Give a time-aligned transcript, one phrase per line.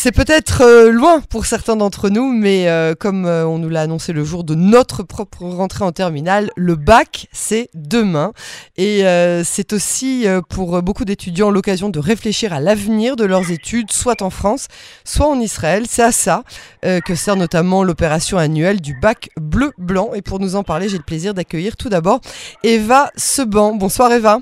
[0.00, 3.80] C'est peut-être euh, loin pour certains d'entre nous, mais euh, comme euh, on nous l'a
[3.80, 8.32] annoncé le jour de notre propre rentrée en terminale, le bac, c'est demain.
[8.76, 9.02] Et
[9.42, 14.30] c'est aussi pour beaucoup d'étudiants l'occasion de réfléchir à l'avenir de leurs études, soit en
[14.30, 14.68] France,
[15.04, 15.86] soit en Israël.
[15.88, 16.44] C'est à ça
[16.82, 20.10] que sert notamment l'opération annuelle du bac bleu-blanc.
[20.14, 22.20] Et pour nous en parler, j'ai le plaisir d'accueillir tout d'abord
[22.62, 23.74] Eva Seban.
[23.74, 24.40] Bonsoir Eva.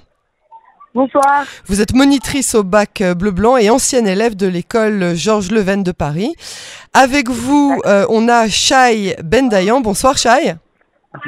[0.97, 1.45] Bonsoir.
[1.67, 5.93] Vous êtes monitrice au bac euh, bleu-blanc et ancienne élève de l'école Georges Leven de
[5.93, 6.35] Paris.
[6.95, 9.83] Avec vous, euh, on a Shai Bendayan.
[9.83, 10.55] Bonsoir Shai.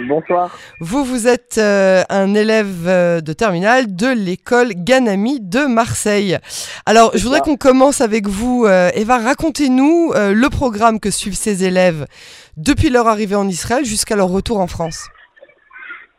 [0.09, 0.57] Bonsoir.
[0.81, 2.87] Vous, vous êtes euh, un élève
[3.23, 6.39] de terminale de l'école Ganami de Marseille.
[6.87, 8.67] Alors, je voudrais qu'on commence avec vous.
[8.67, 12.07] Eva, racontez-nous le programme que suivent ces élèves
[12.57, 15.09] depuis leur arrivée en Israël jusqu'à leur retour en France.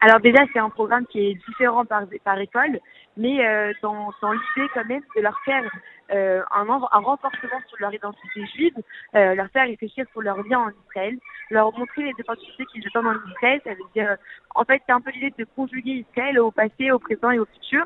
[0.01, 2.03] Alors déjà, c'est un programme qui est différent par,
[2.39, 2.79] école
[3.17, 5.63] mais euh, dans, dans l'idée quand même de leur faire
[6.11, 8.73] euh, un, un renforcement sur leur identité juive,
[9.13, 11.17] euh, leur faire réfléchir sur leur lien en Israël,
[11.51, 14.15] leur montrer les opportunités qu'ils attendent en Israël, ça veut dire,
[14.55, 17.45] en fait, c'est un peu l'idée de conjuguer Israël au passé, au présent et au
[17.45, 17.85] futur,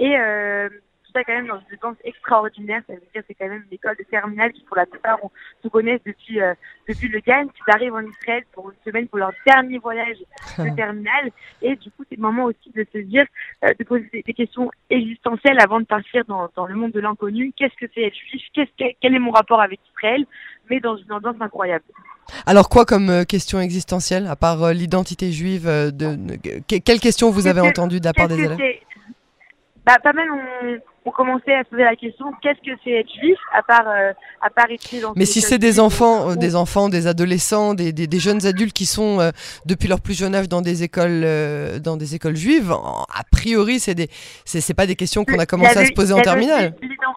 [0.00, 0.68] euh,
[1.14, 2.82] ça quand même dans une danse extraordinaire.
[2.86, 5.30] Ça veut dire c'est quand même une école de terminale qui pour la plupart on,
[5.62, 6.54] se connaissent depuis euh,
[6.88, 10.18] depuis le GAN, qui arrivent en Israël pour une semaine pour leur dernier voyage
[10.58, 11.30] de terminale.
[11.62, 13.24] Et du coup c'est le moment aussi de se dire,
[13.64, 17.52] euh, de poser des, questions existentielles avant de partir dans, dans le monde de l'inconnu.
[17.56, 18.42] Qu'est-ce que c'est être juif?
[18.52, 20.26] Qu'est-ce quel est mon rapport avec Israël?
[20.68, 21.84] Mais dans une ambiance incroyable.
[22.46, 27.46] Alors quoi comme euh, question existentielle, à part l'identité juive de, de, Quelles questions vous
[27.46, 28.58] avez entendues de la part des élèves?
[29.86, 33.12] Bah, pas mal ont, ont, commencé à se poser la question qu'est-ce que c'est être
[33.12, 36.56] juif à part euh, à part ici dans Mais si c'est des enfants, euh, des
[36.56, 39.30] enfants, des adolescents, des, des, des jeunes adultes qui sont euh,
[39.66, 41.26] depuis leur plus jeune âge dans des écoles
[41.82, 44.08] dans des écoles juives, a priori c'est des
[44.44, 46.74] c'est pas des questions qu'on a commencé à se poser en terminale.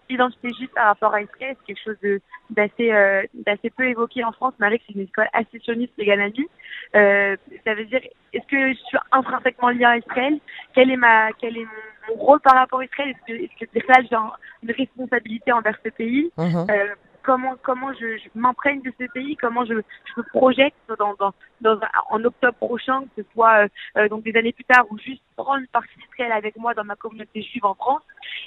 [0.09, 2.91] L'identité juive par rapport à Israël, c'est quelque chose de d'assez
[3.45, 6.11] d'assez peu évoqué en France, malgré que c'est une école assez sioniste et
[6.95, 8.01] Euh, ça veut dire
[8.33, 10.39] est-ce que je suis intrinsèquement lié à Israël?
[10.73, 14.07] Quelle est ma quelle est mon mon rôle par rapport à Israël Est-ce que, est
[14.09, 14.15] j'ai
[14.63, 16.71] une responsabilité envers ce pays uh-huh.
[16.71, 21.33] euh, Comment, comment je, m'imprègne de ce pays Comment je, je me projette dans, dans,
[21.59, 21.77] dans
[22.09, 25.21] en octobre prochain, que ce soit euh, euh, donc des années plus tard, ou juste
[25.35, 28.01] prendre partie d'Israël avec moi dans ma communauté juive en France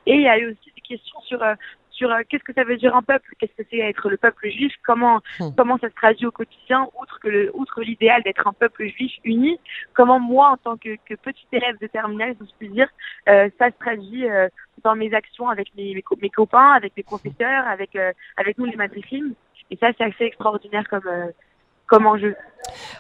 [0.07, 1.45] Et il y a eu aussi des questions sur
[1.91, 4.49] sur euh, qu'est-ce que ça veut dire un peuple, qu'est-ce que c'est être le peuple
[4.49, 5.51] juif, comment hmm.
[5.57, 9.13] comment ça se traduit au quotidien, outre que le, outre l'idéal d'être un peuple juif
[9.25, 9.59] uni,
[9.95, 12.89] comment moi en tant que, que petit élève de terminale, si je puis dire,
[13.29, 14.49] euh, ça se traduit euh,
[14.85, 17.97] dans mes actions avec mes, mes, copains, avec mes professeurs, avec
[18.37, 19.35] avec nous les matrichines.
[19.71, 21.09] Et ça c'est assez extraordinaire comme
[21.87, 22.35] comme enjeu.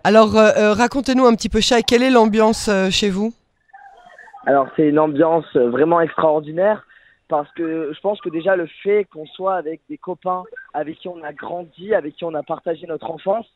[0.05, 3.33] Alors racontez-nous un petit peu, Chai, quelle est l'ambiance chez vous?
[4.47, 6.84] Alors c'est une ambiance vraiment extraordinaire
[7.31, 10.43] parce que je pense que déjà le fait qu'on soit avec des copains
[10.75, 13.47] avec qui on a grandi, avec qui on a partagé notre enfance,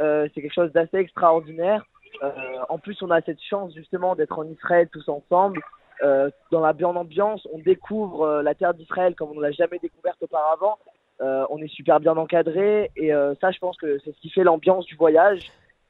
[0.00, 1.82] euh, c'est quelque chose d'assez extraordinaire.
[2.22, 2.30] Euh,
[2.68, 5.60] en plus, on a cette chance justement d'être en Israël tous ensemble.
[6.02, 9.52] Euh, dans la bonne ambiance, on découvre euh, la terre d'Israël comme on ne l'a
[9.52, 10.78] jamais découverte auparavant.
[11.22, 14.28] Euh, on est super bien encadré et euh, ça, je pense que c'est ce qui
[14.28, 15.40] fait l'ambiance du voyage.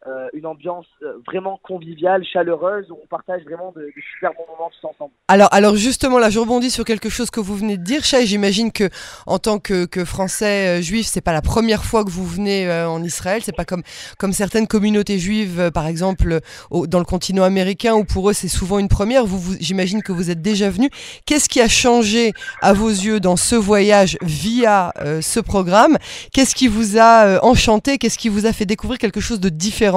[0.08, 4.68] Euh, une ambiance euh, vraiment conviviale, chaleureuse, où on partage vraiment de, super bons moments
[4.80, 5.12] tous ensemble.
[5.28, 8.26] Alors, alors justement, là, je rebondis sur quelque chose que vous venez de dire, Chay.
[8.26, 8.90] J'imagine que
[9.28, 12.68] en tant que, que Français euh, juif, c'est pas la première fois que vous venez
[12.68, 13.42] euh, en Israël.
[13.44, 13.84] C'est pas comme
[14.18, 16.40] comme certaines communautés juives, par exemple,
[16.72, 19.24] dans le continent américain, où pour eux c'est souvent une première.
[19.24, 20.90] Vous j'imagine que vous êtes déjà venu.
[21.26, 25.96] Qu'est-ce qui a changé à vos yeux dans ce voyage via ce programme?
[26.32, 27.98] Qu'est-ce qui vous a enchanté?
[27.98, 29.91] Qu'est-ce qui vous a fait découvrir quelque chose de différent?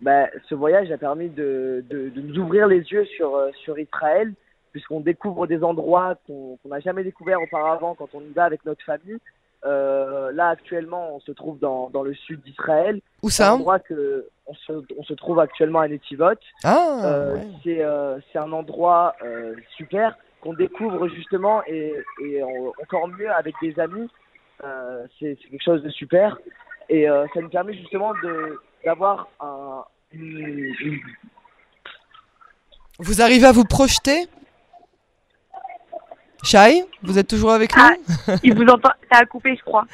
[0.00, 3.78] Bah, ce voyage a permis de, de, de, nous ouvrir les yeux sur, euh, sur
[3.78, 4.32] Israël,
[4.70, 8.84] puisqu'on découvre des endroits qu'on n'a jamais découverts auparavant quand on y va avec notre
[8.84, 9.18] famille.
[9.64, 13.00] Euh, là, actuellement, on se trouve dans, dans le sud d'Israël.
[13.22, 16.38] Où ça un endroit que on se, on se trouve actuellement à Netivot.
[16.64, 17.46] Ah, euh, ouais.
[17.64, 21.92] C'est euh, un endroit euh, super qu'on découvre justement et,
[22.24, 24.08] et encore mieux avec des amis.
[24.64, 26.38] Euh, c'est quelque chose de super.
[26.88, 28.58] Et ça nous permet justement de,
[28.88, 30.72] d'avoir un, une,
[32.98, 34.26] Vous arrivez à vous projeter?
[36.42, 37.82] Shai, vous êtes toujours avec nous?
[37.82, 39.84] Ah, Il vous entend, ça a coupé, je crois.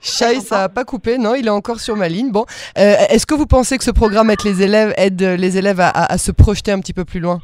[0.00, 2.32] Shai, ça n'a pas coupé, non, il est encore sur ma ligne.
[2.32, 2.44] Bon,
[2.78, 5.90] euh, est-ce que vous pensez que ce programme aide les élèves, aide les élèves à,
[5.90, 7.38] à, à se projeter un petit peu plus loin?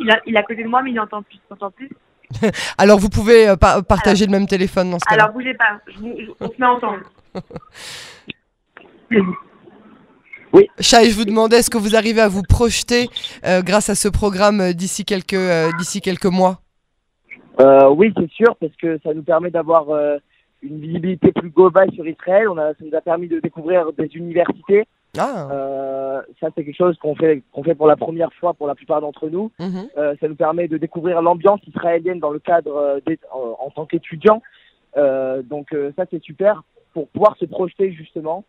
[0.00, 1.38] Il a, il est à côté de moi, mais il n'entend plus.
[1.76, 1.90] plus
[2.78, 5.22] Alors, vous pouvez euh, pa partager alors, le même téléphone dans ce cas-là.
[5.22, 7.04] Alors, bougez pas, je, je, on se met ensemble.
[10.52, 10.68] Oui.
[10.80, 13.08] Chai, je vous demandais, est-ce que vous arrivez à vous projeter
[13.46, 16.58] euh, grâce à ce programme euh, d'ici quelques, euh, d'ici quelques mois?
[17.96, 19.84] Oui, c'est sûr, parce que ça nous permet d'avoir
[20.62, 22.48] une visibilité plus globale sur Israël.
[22.48, 24.84] On a, ça nous a permis de découvrir des universités.
[25.18, 28.66] Ah, Euh, ça, c'est quelque chose qu'on fait, qu'on fait pour la première fois pour
[28.66, 29.50] la plupart d'entre nous.
[29.60, 29.88] mhm.
[29.98, 33.84] Euh, ça nous permet de découvrir l'ambiance israélienne dans le cadre des- en, en tant
[33.86, 34.42] qu'étudiant.
[34.96, 36.62] Euh, donc ça, c'est super
[36.94, 38.44] pour pouvoir se projeter justement.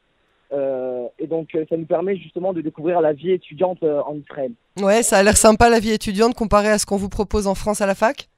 [0.54, 4.16] Euh, et donc euh, ça nous permet justement de découvrir la vie étudiante euh, en
[4.16, 4.52] Israël.
[4.82, 7.56] ouais, ça a l'air sympa la vie étudiante comparée à ce qu'on vous propose en
[7.56, 8.30] France à la fac.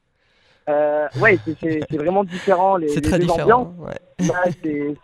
[0.68, 3.72] Euh, ouais, c'est- vraiment différent C'est très différent.
[3.78, 4.26] ouais.
[4.26, 4.44] Là,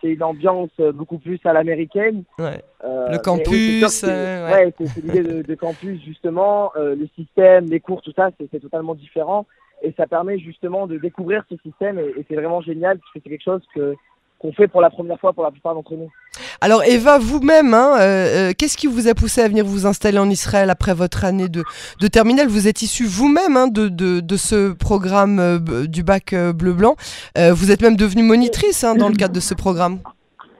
[0.01, 2.23] c'est une ambiance beaucoup plus à l'américaine.
[2.39, 2.61] Ouais.
[2.83, 8.11] Le campus, oui, ouais, c'est l'idée de, de campus justement, le système, les cours, tout
[8.15, 9.45] ça, c'est c'est totalement différent
[9.83, 13.19] et ça permet justement de découvrir ce système et, et c'est vraiment génial parce que
[13.23, 13.93] c'est quelque chose que
[14.43, 16.11] qu'on fait pour la première fois pour la plupart d'entre nous.
[16.59, 20.19] Alors Eva, vous-même, hein, euh, euh, qu'est-ce qui vous a poussé à venir vous installer
[20.19, 21.63] en Israël après votre année de,
[22.01, 22.47] de terminale?
[22.47, 26.95] Vous êtes issu vous-même hein, de, de, de ce programme euh, du bac euh, bleu-blanc.
[27.37, 29.99] Euh, vous êtes même devenue monitrice hein, dans le cadre de ce programme.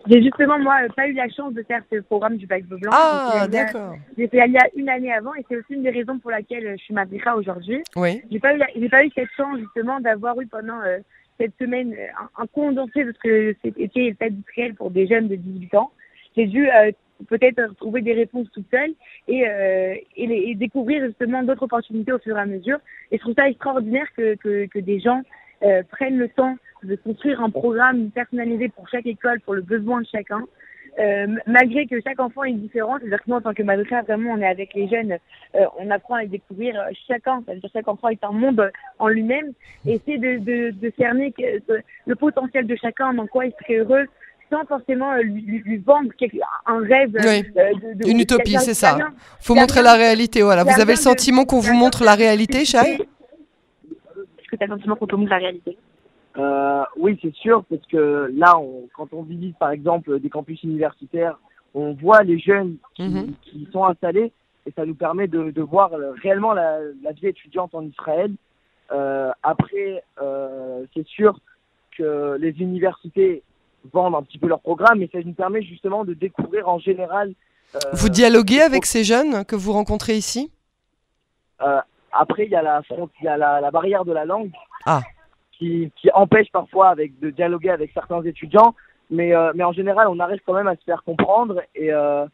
[0.09, 2.91] J'ai justement, moi, pas eu la chance de faire ce programme du bac bleu blanc.
[2.93, 3.95] Ah, J'ai fait Alia- d'accord.
[4.31, 6.93] Fait Alia une année avant et c'est aussi une des raisons pour laquelle je suis
[6.93, 7.81] Madricha aujourd'hui.
[7.95, 8.21] Oui.
[8.31, 10.97] J'ai pas eu, la- j'ai pas eu cette chance justement d'avoir eu pendant euh,
[11.37, 12.07] cette semaine euh,
[12.37, 15.75] un, un condensé de ce que c'était le fait d'Israël pour des jeunes de 18
[15.75, 15.91] ans.
[16.35, 16.91] J'ai dû euh,
[17.27, 18.93] peut-être trouver des réponses toute seule
[19.27, 22.79] et, euh, et, et découvrir justement d'autres opportunités au fur et à mesure.
[23.11, 25.21] Et je trouve ça extraordinaire que, que, que des gens
[25.63, 30.01] euh, prennent le temps de construire un programme personnalisé pour chaque école, pour le besoin
[30.01, 30.43] de chacun.
[30.99, 34.31] Euh, malgré que chaque enfant est différent, c'est-à-dire que moi, en tant que madrika, vraiment,
[34.33, 35.17] on est avec les jeunes,
[35.55, 38.69] euh, on apprend à découvrir euh, chacun, c'est-à-dire chaque enfant est un monde
[38.99, 39.53] en lui-même,
[39.87, 41.61] et essayer de, de, de cerner que-
[42.05, 44.05] le potentiel de chacun, dans quoi il serait heureux,
[44.51, 46.37] sans forcément lui, lui- lui vendre quelque-
[46.67, 47.09] un rêve.
[47.15, 47.43] Oui.
[47.57, 47.71] euh,
[48.05, 48.91] Une utopie, c'est ça.
[48.93, 50.43] quelqu'un- Faut montrer la réalité.
[50.43, 50.63] Voilà.
[50.63, 52.97] Vous avez le sentiment qu'on vous montre la réalité, Chai Est-ce
[54.51, 55.75] que tu as le sentiment qu'on te montre la réalité?
[56.37, 60.61] Euh, oui, c'est sûr, parce que là, on, quand on visite par exemple des campus
[60.63, 61.37] universitaires,
[61.75, 63.03] on voit les jeunes qui,
[63.43, 64.31] qui sont installés
[64.65, 68.31] et ça nous permet de, de voir euh, réellement la, la vie étudiante en Israël.
[68.91, 71.39] Euh, après, euh, c'est sûr
[71.97, 73.43] que les universités
[73.93, 77.33] vendent un petit peu leur programme, mais ça nous permet justement de découvrir en général.
[77.75, 80.51] euh, Vous dialoguez avec ces jeunes que vous rencontrez ici?
[81.61, 81.79] Euh,
[82.11, 82.81] après, il y a la
[83.21, 84.51] y a la, la barrière de la langue
[84.85, 85.01] Ah.
[85.57, 88.75] Qui, qui empêche parfois avec de dialoguer avec certains étudiants,
[89.09, 92.25] mais euh, mais en général, on arrive quand même à se faire comprendre et euh,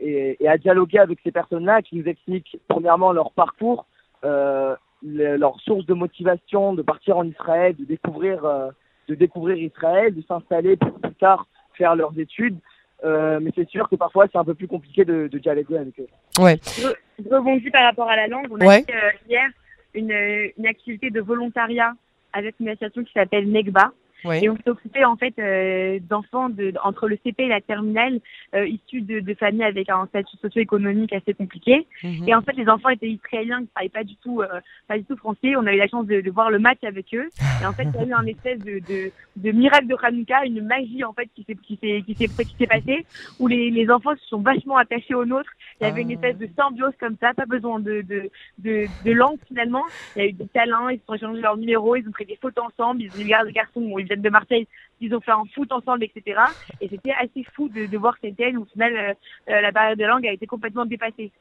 [0.00, 3.86] et, et à dialoguer avec ces personnes-là qui nous expliquent premièrement leur parcours,
[4.24, 8.70] euh, le- leur source de motivation de partir en Israël, de découvrir euh,
[9.08, 12.56] de découvrir Israël, de s'installer pour plus tard faire leurs études.
[13.04, 15.98] Euh, mais c'est sûr que parfois c'est un peu plus compliqué de, de dialoguer avec
[16.00, 16.06] eux.
[16.38, 18.46] Je rebondis par rapport à la langue.
[18.50, 18.82] On a Ouais.
[18.84, 19.48] fait euh, hier
[19.94, 20.12] une,
[20.56, 21.92] une activité de volontariat
[22.32, 23.92] avec une association qui s'appelle Negba.
[24.24, 24.38] Oui.
[24.42, 28.20] Et on occupé en fait euh, d'enfants de, entre le CP et la terminale
[28.54, 31.86] euh, issus de, de familles avec un statut socio-économique assez compliqué.
[32.02, 32.28] Mhm.
[32.28, 35.04] Et en fait, les enfants étaient israéliens qui parlaient pas du tout, euh, pas du
[35.04, 35.56] tout français.
[35.56, 37.28] On a eu la chance de, de voir le match avec eux.
[37.60, 40.44] Et en fait, il y a eu un espèce de, de, de miracle de Hanouka,
[40.44, 43.06] une magie en fait qui s'est qui s'est qui s'est qui s'est passée,
[43.38, 45.50] où les, les enfants se sont vachement attachés aux nôtres.
[45.80, 49.12] Il y avait une espèce de symbiose comme ça, pas besoin de de, de, de
[49.12, 49.84] langue finalement.
[50.16, 52.26] Il y a eu des talents, ils se sont échangés leurs numéros, ils ont pris
[52.26, 53.02] des photos ensemble.
[53.02, 54.66] Ils ont des garçons, bon, ils de Marseille,
[55.00, 56.40] ils ont fait un foot ensemble, etc.
[56.80, 59.14] Et c'était assez fou de, voir cette haine où au euh,
[59.48, 61.32] euh, la barrière de langue a été complètement dépassée.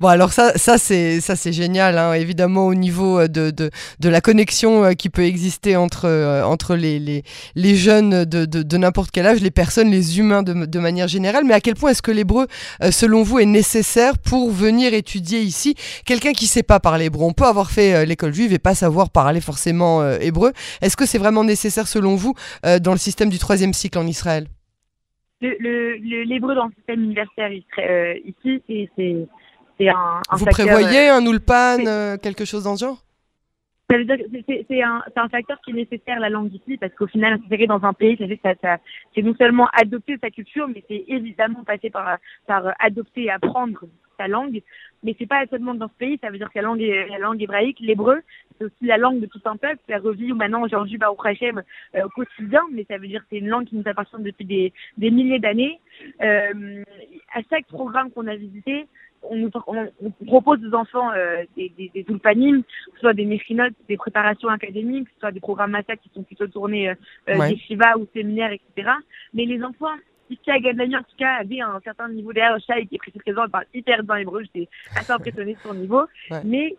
[0.00, 4.08] Bon alors ça, ça c'est ça c'est génial, hein, évidemment au niveau euh, de, de,
[4.08, 7.22] la connexion euh, qui peut exister entre euh, entre les, les,
[7.54, 11.44] les jeunes de, de, n'importe quel âge, les personnes, les humains de, manière générale.
[11.44, 12.46] Mais à quel point est-ce que l'hébreu,
[12.90, 15.74] selon vous, est nécessaire pour venir étudier ici?
[16.04, 19.10] Quelqu'un qui sait pas parler hébreu, on peut avoir fait l'école juive et pas savoir
[19.10, 20.52] parler forcément hébreu.
[20.80, 24.46] Est-ce que c'est vraiment nécessaire selon vous dans le système du troisième cycle en Israël?
[25.40, 28.62] L'hébreu dans le système universitaire ici,
[28.96, 29.26] c'est-
[29.78, 29.94] c'est un,
[30.30, 33.02] un Vous facteur, euh, prévoyez un ulpan, euh, quelque chose dans ce genre?
[33.90, 34.18] Ça veut dire
[34.68, 37.66] c'est- un, c'est un facteur qui est nécessaire la langue ici parce qu'au final s'insérer
[37.66, 38.78] dans un pays, ça ça, ça-
[39.14, 43.30] c'est non seulement adopter sa culture, mais c'est évidemment passer par, par euh, adopter et
[43.30, 43.80] apprendre
[44.18, 44.60] sa langue.
[45.04, 47.18] Mais c'est pas seulement dans ce pays, ça veut dire que la langue, est- la
[47.18, 48.20] langue hébraïque, l'hébreu,
[48.58, 49.78] c'est aussi la langue de tout un peuple.
[49.88, 51.62] Ça revit maintenant aujourd'hui Baruch Hashem
[51.94, 54.44] euh, au quotidien, mais ça veut dire que c'est une langue qui nous appartient depuis
[54.44, 55.80] des, des milliers d'années.
[56.20, 56.82] Euh,
[57.32, 58.86] à chaque programme qu'on a visité,
[59.22, 63.14] on, nous, on, on propose aux enfants euh, des, des, des ulpanim, que ce soit
[63.14, 66.90] des méchinotes, des préparations académiques, que ce soit des programmes ASA qui sont plutôt tournés
[66.90, 66.94] euh,
[67.28, 67.50] euh, Ouais.
[67.50, 68.90] des shivas ou séminaires, etc.
[69.34, 69.94] Mais les enfants,
[70.30, 72.32] ici à Gadlani, en tout cas, avaient un certain niveau.
[72.32, 76.02] Chai qui est très présent, parle hyper bien hébreu, j'étais assez impressionnée de son niveau.
[76.30, 76.40] Ouais.
[76.44, 76.76] Mais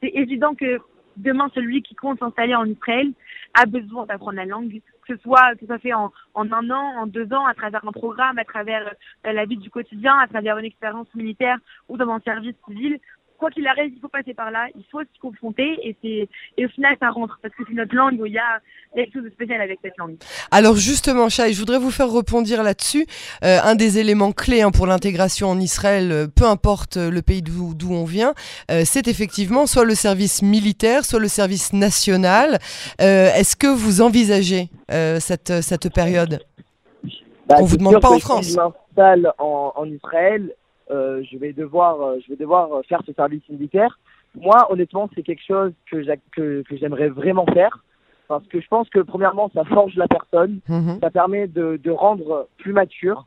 [0.00, 0.78] c'est évident que
[1.16, 3.10] demain, celui qui compte s'installer en Israël
[3.54, 4.80] a besoin d'apprendre la langue,
[5.16, 8.44] ce soit fait en, en un an, en deux ans, à travers un programme, à
[8.44, 12.98] travers la vie du quotidien, à travers une expérience militaire ou dans un service civil
[13.40, 16.28] quoi qu'il arrive, il faut passer par là, il faut s'y confronter et c'est
[16.58, 18.60] et au final ça rentre parce que c'est notre langue où il y a
[18.94, 20.16] quelque chose de spécial avec cette langue.
[20.50, 23.06] Alors justement, Chai, je voudrais vous faire répondre là-dessus.
[23.44, 27.22] Euh, un des éléments clés hein, pour l'intégration en Israël, euh, peu importe euh, le
[27.22, 28.34] pays d'où on vient,
[28.84, 32.58] c'est effectivement soit le service militaire, soit le service national.
[32.98, 34.68] Est-ce que vous envisagez
[35.18, 36.40] cette, cette période?
[37.48, 38.56] Bah, On vous demande pas en France.
[38.58, 40.52] En, en Israël,
[40.90, 43.98] euh, je vais devoir, euh, je vais devoir euh, faire ce service militaire.
[44.34, 47.84] Moi, honnêtement, c'est quelque chose que, que, que j'aimerais vraiment faire
[48.28, 51.00] parce que je pense que premièrement, ça forge la personne, mhm.
[51.00, 53.26] ça permet de, de, rendre plus mature.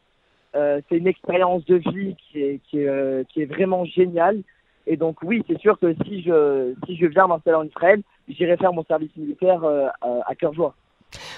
[0.56, 4.42] Euh, c'est une expérience de vie qui est, qui est, qui est vraiment géniale.
[4.88, 8.56] Et donc oui, c'est sûr que si je, si je viens m'installer en Israël, j'irai
[8.56, 9.62] faire mon service militaire
[10.02, 10.74] à cœur joie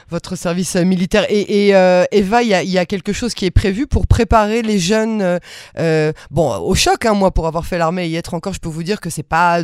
[0.09, 1.25] votre service euh, militaire.
[1.29, 5.39] Et, euh, Eva, il y a, quelque chose qui est prévu pour préparer les jeunes,
[5.77, 7.05] euh, bon, au choc.
[7.05, 9.09] Hein, moi, pour avoir fait l'armée et y être encore, je peux vous dire que
[9.09, 9.59] c'est pas,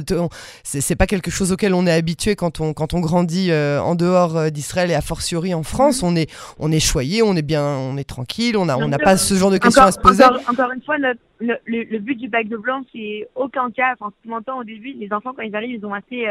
[0.63, 4.51] c'est pas quelque chose auquel on est habitué quand on quand on grandit en dehors
[4.51, 6.01] d'Israël et a fortiori en France.
[6.01, 6.09] Mhm.
[6.09, 8.97] On est on est choyé, on est bien, on est tranquille, on a on n'a
[8.97, 10.23] pas ce genre de questions à se poser.
[10.23, 10.97] Encore, une fois,
[11.39, 13.93] le, but du bac de blanc, c'est aucun cas.
[13.99, 16.25] Enfin, ce qu'on au début, les enfants quand ils arrivent, ils ont assez,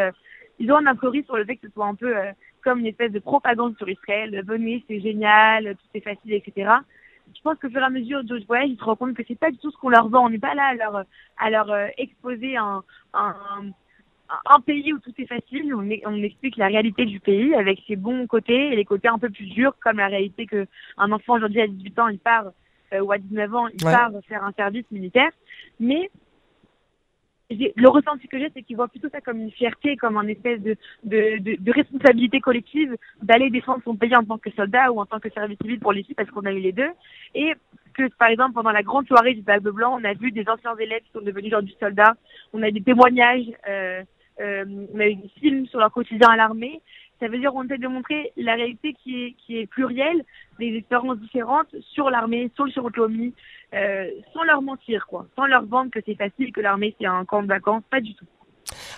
[0.58, 2.12] ils ont un a priori sur le fait que ce soit un peu
[2.62, 4.42] comme une espèce de propagande sur Israël.
[4.46, 6.70] Venez, c'est génial, tout est facile, etc.
[7.36, 9.38] Je pense qu'au fur et à mesure du voyage, ils se rendent compte que c'est
[9.38, 10.26] pas du tout ce qu'on leur vend.
[10.26, 11.04] On n'est pas là à leur,
[11.38, 12.82] à leur euh, exposer un,
[13.14, 13.34] un,
[14.46, 15.74] un, pays où tout est facile.
[15.74, 19.18] On, on, explique la réalité du pays avec ses bons côtés et les côtés un
[19.18, 20.66] peu plus durs, comme la réalité que
[20.98, 22.46] un enfant aujourd'hui à 18 ans, il part
[22.92, 25.30] euh, ou à 19 ans, il part faire un service militaire.
[25.78, 26.10] Mais
[27.50, 30.60] le ressenti que j'ai, c'est qu'ils voient plutôt ça comme une fierté, comme un espèce
[30.60, 35.00] de, de, de, de responsabilité collective d'aller défendre son pays en tant que soldat ou
[35.00, 36.90] en tant que service civil pour l'équipe, parce qu'on a eu les deux.
[37.34, 37.54] Et
[37.94, 40.76] que, par exemple, pendant la grande soirée du Bac Blanc, on a vu des anciens
[40.76, 42.14] élèves qui sont devenus genre du soldat,
[42.52, 44.02] on a des témoignages, euh,
[44.40, 44.64] euh,
[44.94, 46.80] on a eu des films sur leur quotidien à l'armée.
[47.20, 50.24] Ça veut dire qu'on essaie de montrer la réalité qui est, qui est plurielle,
[50.58, 53.34] des expériences différentes sur l'armée, sur le surautonomie,
[53.74, 55.26] euh, sans leur mentir, quoi.
[55.36, 58.14] Sans leur vendre que c'est facile, que l'armée c'est un camp de vacances, pas du
[58.14, 58.26] tout.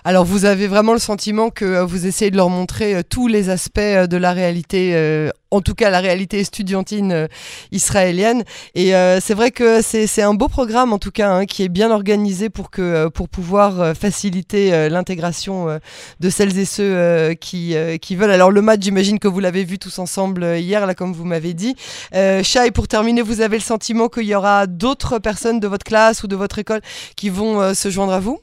[0.04, 3.28] Alors vous avez vraiment le sentiment que euh, vous essayez de leur montrer euh, tous
[3.28, 7.28] les aspects de la réalité, en tout cas la réalité estudiantine
[7.70, 8.42] israélienne.
[8.74, 11.90] Et c'est vrai que c'est un beau programme en tout cas hein, qui est bien
[11.90, 15.78] organisé pour, que, pour pouvoir faciliter l'intégration
[16.20, 18.30] de celles et ceux qui, qui veulent.
[18.30, 21.54] Alors le match, j'imagine que vous l'avez vu tous ensemble hier, là comme vous m'avez
[21.54, 21.76] dit.
[22.12, 26.22] Shai, pour terminer, vous avez le sentiment qu'il y aura d'autres personnes de votre classe
[26.22, 26.80] ou de votre école
[27.16, 28.40] qui vont se joindre à vous?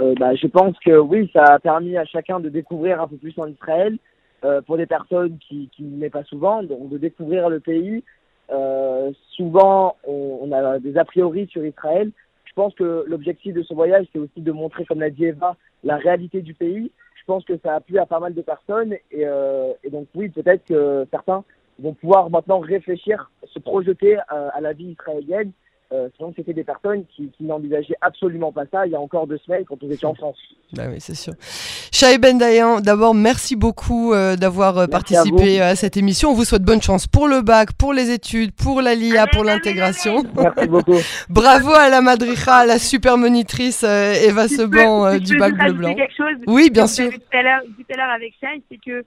[0.00, 3.16] Euh, bah, je pense que oui, ça a permis à chacun de découvrir un peu
[3.16, 3.98] plus en Israël,
[4.44, 8.02] euh, pour des personnes qui, qui n'est pas souvent, donc de découvrir le pays.
[8.50, 12.10] Euh, souvent, on, a des a priori sur Israël.
[12.44, 15.56] Je pense que l'objectif de ce voyage, c'est aussi de montrer, comme l'a dit Eva,
[15.84, 16.90] la réalité du pays.
[17.16, 19.24] Je pense que ça a plu à pas mal de personnes et,
[19.92, 21.44] donc oui, peut-être que certains
[21.78, 25.52] vont pouvoir maintenant réfléchir, se projeter à la vie israélienne
[25.92, 29.26] euh, sinon, c'était des personnes qui, qui n'envisageaient absolument pas ça il y a encore
[29.26, 30.36] deux semaines quand on était en France.
[30.72, 31.32] Bah oui, c'est sûr.
[31.92, 36.30] Chahi Bendayan, d'abord, merci beaucoup euh, d'avoir euh, participé à, cette émission.
[36.30, 39.42] On vous souhaite bonne chance pour le bac, pour les études, pour la LIA, pour
[39.42, 40.22] l'intégration.
[40.36, 40.98] Merci beaucoup.
[41.28, 45.94] Bravo à la madricha, à la super monitrice Eva Seban du bac bleu blanc.
[45.94, 47.10] Quelque chose oui, bien sûr.
[47.10, 49.04] Tout à l'heure avec Chahi, c'est que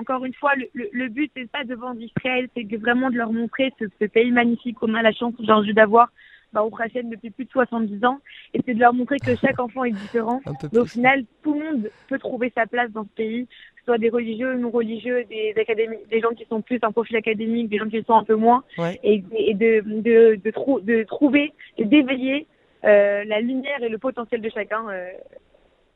[0.00, 3.16] encore une fois, le, le, le but, c'est pas de vendre Israël, c'est vraiment de
[3.16, 6.08] leur montrer ce, ce pays magnifique qu'on a la chance aujourd'hui d'avoir
[6.52, 8.18] bah, au Prachen depuis plus de 70 ans.
[8.54, 10.40] Et c'est de leur montrer que chaque enfant est différent.
[10.74, 13.98] Au final, tout le monde peut trouver sa place dans ce pays, que ce soit
[13.98, 17.78] des religieux, non religieux, des académiques, des gens qui sont plus un profil académique, des
[17.78, 18.64] gens qui sont un peu moins.
[19.02, 22.46] Et, et, de, de, de, de trouver et d'éveiller
[22.84, 24.88] euh, la lumière et le potentiel de chacun.
[24.88, 25.10] Euh,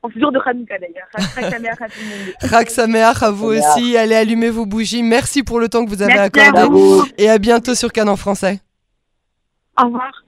[0.04, 1.08] en jour de Hanouka d'ailleurs.
[2.49, 3.96] Chag Sameach à vous aussi.
[3.96, 5.02] Allez allumer vos bougies.
[5.02, 7.11] Merci pour le temps que vous avez accordé.
[7.18, 8.61] Et à bientôt sur Canon Français.
[9.80, 10.24] Au revoir.